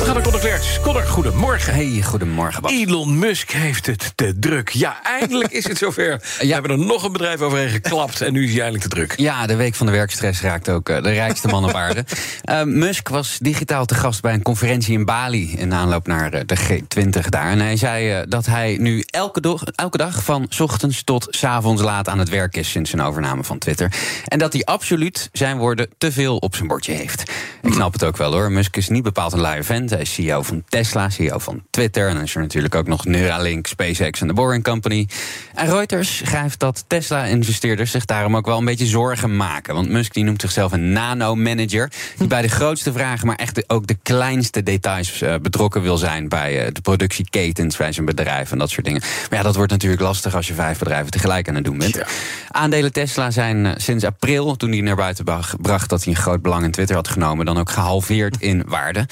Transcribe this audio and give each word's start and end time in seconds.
We 0.00 0.06
gaan 0.06 0.14
naar 0.14 0.24
Conor 0.24 0.40
Klerks. 0.40 0.80
Conor, 0.80 1.02
goedemorgen. 1.02 1.74
Hey, 1.74 2.02
goedemorgen 2.02 2.62
Bas. 2.62 2.72
Elon 2.72 3.18
Musk 3.18 3.50
heeft 3.50 3.86
het 3.86 4.12
te 4.14 4.38
druk. 4.38 4.68
Ja, 4.68 5.02
eindelijk 5.02 5.52
is 5.52 5.68
het 5.68 5.78
zover. 5.84 6.20
We 6.38 6.46
hebben 6.46 6.70
er 6.70 6.78
nog 6.78 7.02
een 7.04 7.12
bedrijf 7.12 7.40
overheen 7.40 7.68
geklapt 7.68 8.20
en 8.20 8.32
nu 8.32 8.44
is 8.44 8.50
hij 8.50 8.60
eindelijk 8.60 8.82
te 8.82 8.96
druk. 8.96 9.14
Ja, 9.16 9.46
de 9.46 9.56
week 9.56 9.74
van 9.74 9.86
de 9.86 9.92
werkstress 9.92 10.40
raakt 10.40 10.68
ook 10.68 10.88
uh, 10.88 11.02
de 11.02 11.10
rijkste 11.10 11.48
man 11.48 11.64
op 11.64 11.74
aarde. 11.74 12.04
Uh, 12.50 12.62
Musk 12.86 13.08
was 13.08 13.38
digitaal 13.40 13.84
te 13.84 13.94
gast 13.94 14.22
bij 14.22 14.32
een 14.32 14.42
conferentie 14.42 14.94
in 14.94 15.04
Bali 15.04 15.52
in 15.56 15.74
aanloop 15.74 16.06
naar 16.06 16.34
uh, 16.34 16.40
de 16.46 16.56
G20 16.58 17.28
daar. 17.28 17.50
En 17.50 17.58
hij 17.60 17.76
zei 17.76 18.24
dat 18.28 18.46
hij 18.46 18.76
nu 18.80 19.04
elke, 19.06 19.40
do- 19.40 19.58
elke 19.74 19.96
dag 19.98 20.24
van 20.24 20.48
ochtends 20.58 21.04
tot 21.04 21.26
's 21.30 21.44
avonds 21.44 21.82
laat 21.82 22.08
aan 22.08 22.18
het 22.18 22.28
werk 22.28 22.56
is 22.56 22.70
sinds 22.70 22.90
zijn 22.90 23.02
overname 23.02 23.44
van 23.44 23.58
Twitter. 23.58 23.92
En 24.24 24.38
dat 24.38 24.52
hij 24.52 24.64
absoluut 24.64 25.28
zijn 25.32 25.58
woorden 25.58 25.88
te 25.98 26.12
veel 26.12 26.36
op 26.36 26.54
zijn 26.54 26.68
bordje 26.68 26.92
heeft. 26.92 27.22
Ik 27.62 27.72
snap 27.78 27.92
het 27.92 28.04
ook 28.04 28.16
wel 28.16 28.32
hoor. 28.32 28.52
Musk 28.52 28.76
is 28.76 28.88
niet 28.88 29.02
bepaald 29.02 29.32
een 29.32 29.40
luie 29.40 29.62
vent. 29.62 29.88
Hij 29.90 30.00
is 30.00 30.14
CEO 30.14 30.42
van 30.42 30.62
Tesla, 30.68 31.08
CEO 31.08 31.38
van 31.38 31.62
Twitter. 31.70 32.08
En 32.08 32.14
dan 32.14 32.22
is 32.22 32.34
er 32.34 32.40
natuurlijk 32.40 32.74
ook 32.74 32.86
nog 32.86 33.04
Neuralink, 33.04 33.66
SpaceX 33.66 34.20
en 34.20 34.26
de 34.26 34.32
Boring 34.32 34.64
Company. 34.64 35.08
En 35.54 35.66
Reuters 35.66 36.16
schrijft 36.16 36.58
dat 36.58 36.84
Tesla-investeerders 36.86 37.90
zich 37.90 38.04
daarom 38.04 38.36
ook 38.36 38.46
wel 38.46 38.58
een 38.58 38.64
beetje 38.64 38.86
zorgen 38.86 39.36
maken. 39.36 39.74
Want 39.74 39.88
Musk 39.88 40.14
die 40.14 40.24
noemt 40.24 40.40
zichzelf 40.40 40.72
een 40.72 40.92
nano-manager. 40.92 41.92
Die 42.18 42.26
bij 42.26 42.42
de 42.42 42.48
grootste 42.48 42.92
vragen, 42.92 43.26
maar 43.26 43.36
echt 43.36 43.68
ook 43.70 43.86
de 43.86 43.96
kleinste 44.02 44.62
details 44.62 45.22
uh, 45.22 45.34
betrokken 45.42 45.82
wil 45.82 45.96
zijn. 45.96 46.28
Bij 46.28 46.66
uh, 46.66 46.72
de 46.72 46.80
productieketens 46.80 47.76
bij 47.76 47.92
zijn 47.92 48.06
bedrijf 48.06 48.52
en 48.52 48.58
dat 48.58 48.70
soort 48.70 48.84
dingen. 48.84 49.00
Maar 49.00 49.38
ja, 49.38 49.44
dat 49.44 49.56
wordt 49.56 49.70
natuurlijk 49.70 50.02
lastig 50.02 50.34
als 50.34 50.46
je 50.46 50.54
vijf 50.54 50.78
bedrijven 50.78 51.10
tegelijk 51.10 51.48
aan 51.48 51.54
het 51.54 51.64
doen 51.64 51.78
bent. 51.78 51.94
Ja. 51.94 52.06
Aandelen 52.48 52.92
Tesla 52.92 53.30
zijn 53.30 53.64
uh, 53.64 53.72
sinds 53.76 54.04
april, 54.04 54.56
toen 54.56 54.70
hij 54.70 54.80
naar 54.80 54.96
buiten 54.96 55.24
bracht 55.60 55.88
dat 55.88 56.04
hij 56.04 56.12
een 56.12 56.20
groot 56.20 56.42
belang 56.42 56.64
in 56.64 56.70
Twitter 56.70 56.96
had 56.96 57.08
genomen, 57.08 57.46
dan 57.46 57.58
ook 57.58 57.70
gehalveerd 57.70 58.36
in 58.40 58.62
waarde. 58.66 59.06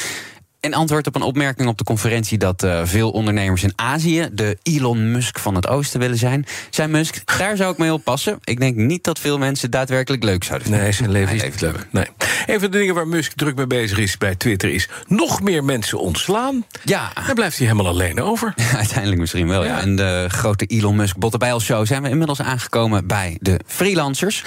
In 0.60 0.74
antwoord 0.74 1.06
op 1.06 1.14
een 1.14 1.22
opmerking 1.22 1.68
op 1.68 1.78
de 1.78 1.84
conferentie 1.84 2.38
dat 2.38 2.62
uh, 2.62 2.80
veel 2.84 3.10
ondernemers 3.10 3.62
in 3.62 3.72
Azië 3.76 4.28
de 4.32 4.58
Elon 4.62 5.10
Musk 5.10 5.38
van 5.38 5.54
het 5.54 5.68
Oosten 5.68 6.00
willen 6.00 6.18
zijn, 6.18 6.46
zei 6.70 6.88
Musk: 6.88 7.38
daar 7.38 7.56
zou 7.56 7.72
ik 7.72 7.78
mee 7.78 7.92
oppassen. 7.92 8.38
Ik 8.44 8.60
denk 8.60 8.76
niet 8.76 9.04
dat 9.04 9.18
veel 9.18 9.38
mensen 9.38 9.70
daadwerkelijk 9.70 10.22
leuk 10.22 10.44
zouden 10.44 10.68
vinden. 10.68 10.84
Nee, 10.84 10.94
zijn 10.94 11.10
leven 11.10 11.34
is 11.34 11.42
niet 11.42 11.60
leuk. 11.60 11.86
Nee. 11.90 12.06
Een 12.46 12.60
van 12.60 12.70
de 12.70 12.78
dingen 12.78 12.94
waar 12.94 13.08
Musk 13.08 13.32
druk 13.32 13.56
mee 13.56 13.66
bezig 13.66 13.98
is 13.98 14.18
bij 14.18 14.34
Twitter 14.34 14.70
is 14.70 14.88
nog 15.06 15.40
meer 15.40 15.64
mensen 15.64 15.98
ontslaan. 15.98 16.64
Ja. 16.84 17.10
Daar 17.14 17.34
blijft 17.34 17.58
hij 17.58 17.66
helemaal 17.66 17.92
alleen 17.92 18.20
over. 18.20 18.52
Ja, 18.56 18.76
uiteindelijk 18.82 19.20
misschien 19.20 19.48
wel. 19.48 19.64
Ja. 19.64 19.68
ja. 19.68 19.80
En 19.80 19.96
de 19.96 20.26
grote 20.28 20.66
Elon 20.66 20.96
Musk 20.96 21.16
Bottenbijl 21.16 21.60
Show 21.60 21.86
zijn 21.86 22.02
we 22.02 22.08
inmiddels 22.08 22.40
aangekomen 22.40 23.06
bij 23.06 23.36
de 23.40 23.60
freelancers. 23.66 24.44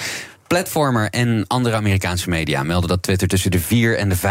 Platformer 0.52 1.10
en 1.10 1.44
andere 1.46 1.76
Amerikaanse 1.76 2.28
media 2.28 2.62
melden 2.62 2.88
dat 2.88 3.02
Twitter 3.02 3.28
tussen 3.28 3.50
de 3.50 3.60
4 3.60 3.98
en 3.98 4.08
de 4.08 4.16
5.500 4.16 4.22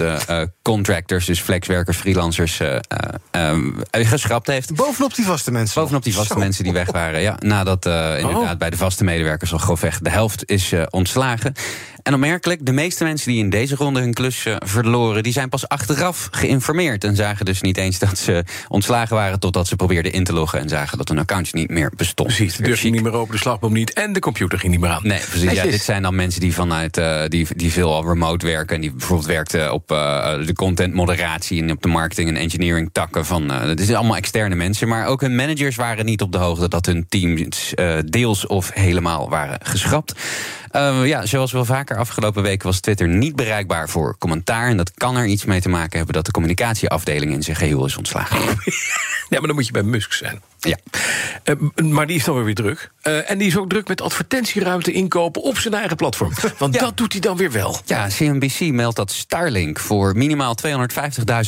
uh, 0.00 0.16
uh, 0.30 0.42
contractors, 0.62 1.26
dus 1.26 1.40
flexwerkers, 1.40 1.96
freelancers, 1.96 2.60
uh, 2.60 3.58
geschrapt 3.90 4.46
heeft. 4.46 4.74
Bovenop 4.74 5.14
die 5.14 5.24
vaste 5.24 5.50
mensen. 5.50 5.80
Bovenop 5.80 6.02
die 6.02 6.14
vaste 6.14 6.32
Zo. 6.32 6.38
mensen 6.38 6.64
die 6.64 6.72
weg 6.72 6.90
waren. 6.90 7.20
Ja, 7.20 7.36
nadat 7.38 7.86
inderdaad 7.86 8.52
oh. 8.52 8.58
bij 8.58 8.70
de 8.70 8.76
vaste 8.76 9.04
medewerkers 9.04 9.52
al 9.52 9.58
grofweg 9.58 9.98
de 9.98 10.10
helft 10.10 10.50
is 10.50 10.72
ontslagen. 10.90 11.54
En 12.02 12.14
opmerkelijk, 12.14 12.66
de 12.66 12.72
meeste 12.72 13.04
mensen 13.04 13.30
die 13.30 13.38
in 13.38 13.50
deze 13.50 13.74
ronde 13.74 14.00
hun 14.00 14.14
klus 14.14 14.46
uh, 14.46 14.56
verloren, 14.58 15.22
die 15.22 15.32
zijn 15.32 15.48
pas 15.48 15.68
achteraf 15.68 16.28
geïnformeerd. 16.30 17.04
En 17.04 17.16
zagen 17.16 17.44
dus 17.44 17.60
niet 17.60 17.76
eens 17.76 17.98
dat 17.98 18.18
ze 18.18 18.44
ontslagen 18.68 19.16
waren 19.16 19.40
totdat 19.40 19.66
ze 19.66 19.76
probeerden 19.76 20.12
in 20.12 20.24
te 20.24 20.32
loggen 20.32 20.60
en 20.60 20.68
zagen 20.68 20.98
dat 20.98 21.08
hun 21.08 21.18
account 21.18 21.52
niet 21.52 21.70
meer 21.70 21.92
bestond. 21.96 22.28
Precies, 22.28 22.56
de 22.56 22.62
deur 22.62 22.76
ging 22.76 22.94
niet 22.94 23.02
meer 23.02 23.12
open, 23.12 23.34
de 23.34 23.40
slagboom 23.40 23.72
niet 23.72 23.92
en 23.92 24.12
de 24.12 24.20
computer 24.20 24.58
ging 24.58 24.72
niet 24.72 24.80
meer 24.80 24.90
aan. 24.90 25.00
Nee, 25.02 25.20
precies. 25.30 25.52
Ja, 25.52 25.62
dit 25.62 25.82
zijn 25.82 26.02
dan 26.02 26.14
mensen 26.14 26.40
die 26.40 26.54
vanuit 26.54 26.98
uh, 26.98 27.22
die, 27.28 27.46
die 27.56 27.72
veel 27.72 27.94
al 27.94 28.04
remote 28.06 28.46
werken 28.46 28.74
en 28.74 28.80
die 28.80 28.90
bijvoorbeeld 28.90 29.28
werkten 29.28 29.72
op 29.72 29.92
uh, 29.92 30.46
de 30.46 30.54
contentmoderatie 30.54 31.62
en 31.62 31.70
op 31.70 31.82
de 31.82 31.88
marketing 31.88 32.28
en 32.28 32.36
engineering 32.36 32.90
takken 32.92 33.26
van. 33.26 33.50
Uh, 33.52 33.66
dit 33.66 33.84
zijn 33.84 33.96
allemaal 33.96 34.16
externe 34.16 34.54
mensen, 34.54 34.88
maar 34.88 35.06
ook 35.06 35.20
hun 35.20 35.34
managers 35.34 35.76
waren 35.76 36.04
niet 36.04 36.22
op 36.22 36.32
de 36.32 36.38
hoogte 36.38 36.68
dat 36.68 36.86
hun 36.86 37.06
teams 37.08 37.74
deels 38.04 38.46
of 38.46 38.70
helemaal 38.74 39.28
waren 39.28 39.58
geschrapt. 39.62 40.14
Uh, 40.72 41.06
ja, 41.06 41.26
zoals 41.26 41.52
wel 41.52 41.64
vaker 41.64 41.96
afgelopen 41.96 42.42
weken 42.42 42.66
was 42.66 42.80
Twitter 42.80 43.08
niet 43.08 43.36
bereikbaar 43.36 43.88
voor 43.88 44.16
commentaar. 44.18 44.68
En 44.68 44.76
dat 44.76 44.92
kan 44.94 45.16
er 45.16 45.26
iets 45.26 45.44
mee 45.44 45.60
te 45.60 45.68
maken 45.68 45.96
hebben 45.96 46.14
dat 46.14 46.26
de 46.26 46.30
communicatieafdeling 46.30 47.32
in 47.32 47.42
zijn 47.42 47.56
geheel 47.56 47.84
is 47.86 47.96
ontslagen. 47.96 48.38
ja, 49.32 49.38
maar 49.38 49.46
dan 49.46 49.54
moet 49.54 49.66
je 49.66 49.72
bij 49.72 49.82
Musk 49.82 50.12
zijn. 50.12 50.42
Ja. 50.58 50.76
Uh, 51.44 51.84
maar 51.90 52.06
die 52.06 52.16
is 52.16 52.24
dan 52.24 52.34
weer 52.34 52.44
weer 52.44 52.54
druk. 52.54 52.90
Uh, 53.02 53.30
en 53.30 53.38
die 53.38 53.46
is 53.46 53.56
ook 53.56 53.68
druk 53.68 53.88
met 53.88 54.00
advertentieruimte 54.00 54.92
inkopen 54.92 55.42
op 55.42 55.58
zijn 55.58 55.74
eigen 55.74 55.96
platform. 55.96 56.32
Want 56.58 56.74
ja. 56.74 56.80
dat 56.80 56.96
doet 56.96 57.12
hij 57.12 57.20
dan 57.20 57.36
weer 57.36 57.52
wel. 57.52 57.80
Ja, 57.84 58.08
CNBC 58.16 58.60
meldt 58.60 58.96
dat 58.96 59.10
Starlink 59.10 59.78
voor 59.78 60.16
minimaal 60.16 60.56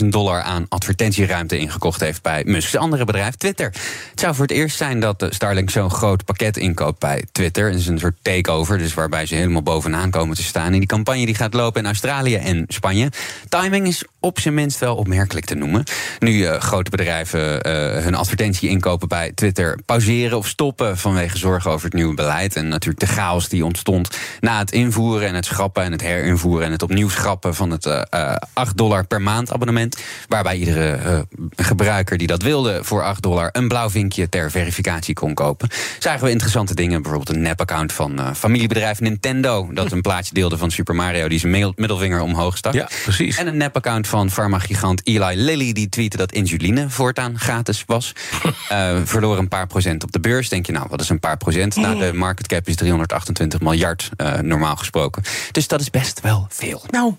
250.000 0.02 0.06
dollar 0.06 0.42
aan 0.42 0.66
advertentieruimte 0.68 1.58
ingekocht 1.58 2.00
heeft 2.00 2.22
bij 2.22 2.42
Musk's 2.46 2.74
andere 2.74 3.04
bedrijf 3.04 3.34
Twitter. 3.34 3.72
Het 4.10 4.20
zou 4.20 4.34
voor 4.34 4.46
het 4.46 4.56
eerst 4.56 4.76
zijn 4.76 5.00
dat 5.00 5.26
Starlink 5.30 5.70
zo'n 5.70 5.90
groot 5.90 6.24
pakket 6.24 6.56
inkoopt 6.56 6.98
bij 6.98 7.24
Twitter. 7.32 7.66
Het 7.66 7.78
is 7.78 7.86
een 7.86 7.98
soort 7.98 8.16
takeover, 8.22 8.78
dus 8.78 8.94
waarbij 8.94 9.26
ze 9.26 9.34
helemaal 9.34 9.62
bovenaan 9.62 10.10
komen 10.10 10.36
te 10.36 10.42
staan. 10.42 10.72
En 10.72 10.78
die 10.78 10.86
campagne 10.86 11.26
die 11.26 11.34
gaat 11.34 11.54
lopen 11.54 11.80
in 11.80 11.86
Australië 11.86 12.36
en 12.36 12.64
Spanje. 12.68 13.10
Timing 13.48 13.86
is 13.86 14.04
op 14.20 14.40
zijn 14.40 14.54
minst 14.54 14.78
wel 14.78 14.96
opmerkelijk 14.96 15.46
te 15.46 15.54
noemen. 15.54 15.84
Nu 16.18 16.32
uh, 16.32 16.60
grote 16.60 16.90
bedrijven 16.90 17.60
hun 17.74 18.14
advertentie 18.14 18.68
inkopen 18.68 19.08
bij 19.08 19.32
Twitter 19.34 19.78
pauzeren 19.86 20.38
of 20.38 20.46
stoppen 20.46 20.98
vanwege 20.98 21.38
zorgen 21.38 21.70
over 21.70 21.84
het 21.84 21.94
nieuwe 21.94 22.14
beleid. 22.14 22.56
En 22.56 22.68
natuurlijk 22.68 23.06
de 23.06 23.12
chaos 23.12 23.48
die 23.48 23.64
ontstond 23.64 24.18
na 24.40 24.58
het 24.58 24.72
invoeren 24.72 25.28
en 25.28 25.34
het 25.34 25.44
schrappen 25.44 25.82
en 25.82 25.92
het 25.92 26.00
herinvoeren 26.00 26.66
en 26.66 26.72
het 26.72 26.82
opnieuw 26.82 27.08
schrappen 27.08 27.54
van 27.54 27.70
het 27.70 27.86
uh, 27.86 28.34
8 28.52 28.76
dollar 28.76 29.06
per 29.06 29.22
maand 29.22 29.52
abonnement. 29.52 30.02
Waarbij 30.28 30.56
iedere 30.56 31.26
gebruiker 31.56 32.18
die 32.18 32.26
dat 32.26 32.42
wilde 32.42 32.84
voor 32.84 33.02
8 33.02 33.22
dollar 33.22 33.48
een 33.52 33.68
blauw 33.68 33.90
vinkje 33.90 34.28
ter 34.28 34.50
verificatie 34.50 35.14
kon 35.14 35.34
kopen. 35.34 35.68
Zagen 35.98 36.24
we 36.24 36.30
interessante 36.30 36.74
dingen, 36.74 37.02
bijvoorbeeld 37.02 37.36
een 37.36 37.42
nep-account 37.42 37.92
van 37.92 38.36
familiebedrijf 38.36 39.00
Nintendo. 39.00 39.68
Dat 39.72 39.92
een 39.92 40.00
plaatje 40.00 40.34
deelde 40.34 40.58
van 40.58 40.70
Super 40.70 40.94
Mario 40.94 41.28
die 41.28 41.38
zijn 41.38 41.72
middelvinger 41.76 42.20
omhoog 42.20 42.56
stak. 42.56 42.72
Ja, 42.72 42.88
precies. 43.02 43.36
En 43.36 43.46
een 43.46 43.56
nep-account 43.56 44.06
van 44.06 44.30
farmagigant 44.30 45.06
Eli 45.06 45.36
Lilly 45.36 45.72
die 45.72 45.88
tweette 45.88 46.16
dat 46.16 46.32
insuline 46.32 46.90
voortaan 46.90 47.38
gratis 47.64 47.84
was. 47.86 48.12
uh, 48.72 49.00
verloren 49.04 49.38
een 49.38 49.48
paar 49.48 49.66
procent 49.66 50.02
op 50.02 50.12
de 50.12 50.20
beurs. 50.20 50.48
Denk 50.48 50.66
je, 50.66 50.72
nou, 50.72 50.86
wat 50.90 51.00
is 51.00 51.08
een 51.08 51.20
paar 51.20 51.36
procent? 51.36 51.76
Nou, 51.76 51.98
de 51.98 52.12
market 52.12 52.46
cap 52.46 52.68
is 52.68 52.76
328 52.76 53.60
miljard, 53.60 54.10
uh, 54.16 54.38
normaal 54.38 54.76
gesproken. 54.76 55.22
Dus 55.52 55.68
dat 55.68 55.80
is 55.80 55.90
best 55.90 56.20
wel 56.20 56.46
veel. 56.48 56.82
Nou, 56.90 57.14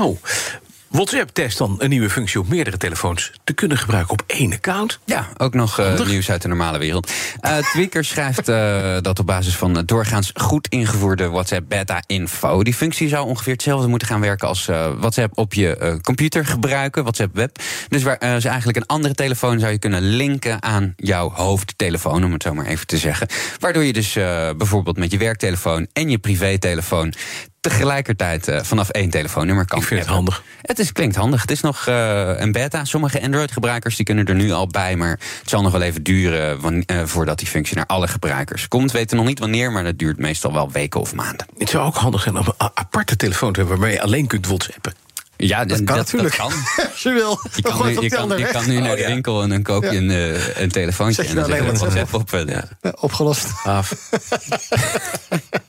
oh. 0.00 0.22
WhatsApp 0.92 1.30
test 1.30 1.58
dan 1.58 1.74
een 1.78 1.88
nieuwe 1.88 2.10
functie 2.10 2.40
op 2.40 2.48
meerdere 2.48 2.76
telefoons 2.76 3.32
te 3.44 3.52
kunnen 3.52 3.78
gebruiken 3.78 4.12
op 4.12 4.22
één 4.26 4.52
account. 4.52 4.98
Ja, 5.04 5.28
ook 5.36 5.54
nog 5.54 5.80
uh, 5.80 6.06
nieuws 6.06 6.30
uit 6.30 6.42
de 6.42 6.48
normale 6.48 6.78
wereld. 6.78 7.12
Uh, 7.40 7.56
Tweaker 7.58 8.04
schrijft 8.04 8.48
uh, 8.48 8.96
dat 9.00 9.18
op 9.18 9.26
basis 9.26 9.56
van 9.56 9.82
doorgaans 9.86 10.30
goed 10.34 10.68
ingevoerde 10.68 11.28
WhatsApp 11.28 11.68
beta 11.68 12.02
info. 12.06 12.62
Die 12.62 12.74
functie 12.74 13.08
zou 13.08 13.26
ongeveer 13.26 13.52
hetzelfde 13.52 13.88
moeten 13.88 14.08
gaan 14.08 14.20
werken 14.20 14.48
als 14.48 14.66
WhatsApp 14.98 15.38
op 15.38 15.54
je 15.54 15.98
computer 16.02 16.46
gebruiken, 16.46 17.02
WhatsApp 17.02 17.36
web. 17.36 17.58
Dus 17.88 18.02
waar 18.02 18.40
ze 18.40 18.48
eigenlijk 18.48 18.78
een 18.78 18.86
andere 18.86 19.14
telefoon 19.14 19.58
zou 19.58 19.72
je 19.72 19.78
kunnen 19.78 20.02
linken 20.02 20.62
aan 20.62 20.92
jouw 20.96 21.30
hoofdtelefoon, 21.30 22.24
om 22.24 22.32
het 22.32 22.42
zo 22.42 22.54
maar 22.54 22.66
even 22.66 22.86
te 22.86 22.98
zeggen. 22.98 23.28
Waardoor 23.58 23.84
je 23.84 23.92
dus 23.92 24.12
bijvoorbeeld 24.56 24.98
met 24.98 25.10
je 25.10 25.18
werktelefoon 25.18 25.86
en 25.92 26.10
je 26.10 26.18
privételefoon 26.18 27.14
tegelijkertijd 27.62 28.48
uh, 28.48 28.62
vanaf 28.62 28.88
één 28.88 29.10
telefoonnummer 29.10 29.66
kan. 29.66 29.78
Ik 29.78 29.84
vind 29.84 30.00
het 30.00 30.08
handig. 30.08 30.42
Het 30.62 30.78
is, 30.78 30.92
klinkt 30.92 31.16
handig. 31.16 31.40
Het 31.40 31.50
is 31.50 31.60
nog 31.60 31.86
uh, 31.88 32.40
een 32.40 32.52
beta. 32.52 32.84
Sommige 32.84 33.22
Android-gebruikers 33.22 33.96
die 33.96 34.04
kunnen 34.04 34.26
er 34.26 34.34
nu 34.34 34.50
al 34.52 34.66
bij, 34.66 34.96
maar 34.96 35.10
het 35.10 35.48
zal 35.48 35.62
nog 35.62 35.72
wel 35.72 35.82
even 35.82 36.02
duren 36.02 36.60
wanneer, 36.60 36.84
uh, 36.86 37.02
voordat 37.04 37.38
die 37.38 37.48
functie 37.48 37.76
naar 37.76 37.86
alle 37.86 38.08
gebruikers 38.08 38.68
komt. 38.68 38.92
We 38.92 38.98
weten 38.98 39.16
nog 39.16 39.26
niet 39.26 39.38
wanneer, 39.38 39.72
maar 39.72 39.84
dat 39.84 39.98
duurt 39.98 40.18
meestal 40.18 40.52
wel 40.52 40.70
weken 40.70 41.00
of 41.00 41.14
maanden. 41.14 41.46
Het 41.58 41.70
zou 41.70 41.86
ook 41.86 41.96
handig 41.96 42.22
zijn 42.22 42.36
om 42.36 42.46
een 42.46 42.70
aparte 42.74 43.16
telefoon 43.16 43.52
te 43.52 43.60
hebben 43.60 43.78
waarmee 43.78 43.96
je 43.96 44.02
alleen 44.02 44.26
kunt 44.26 44.46
WhatsAppen. 44.46 44.94
Ja, 45.36 45.64
dat 45.64 45.76
kan 45.76 45.86
dat, 45.86 45.96
natuurlijk. 45.96 46.36
Dat 46.36 46.46
kan. 46.46 46.58
Als 46.90 47.02
je 47.02 47.12
wil. 47.12 47.40
Je 47.54 47.62
kan, 47.62 47.86
nu, 47.86 48.00
je 48.00 48.08
kan, 48.08 48.38
je 48.38 48.46
kan 48.46 48.68
nu 48.68 48.80
naar 48.80 48.96
de 48.96 49.06
winkel 49.06 49.42
en 49.42 49.48
dan 49.48 49.62
koop 49.62 49.82
je 49.82 49.96
een, 49.96 50.10
uh, 50.10 50.56
een 50.56 50.70
telefoontje 50.70 51.24
en 51.24 51.34
dan 51.34 51.44
zet 51.44 51.56
je 51.56 51.72
WhatsApp 51.72 52.14
op. 52.14 52.30
Ja. 52.46 52.64
Opgelost. 53.00 53.46
Af. 53.64 53.92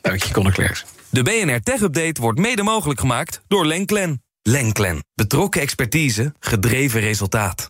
Dank 0.02 0.24
je, 0.24 0.52
Klerks. 0.52 0.86
De 1.14 1.24
BNR 1.24 1.60
Tech 1.60 1.82
Update 1.82 2.22
wordt 2.22 2.40
mede 2.40 2.64
mogelijk 2.64 3.00
gemaakt 3.00 3.42
door 3.48 3.66
Lenklen. 3.66 4.24
Lenklen. 4.42 5.04
Betrokken 5.16 5.62
expertise, 5.62 6.34
gedreven 6.40 7.00
resultaat. 7.00 7.70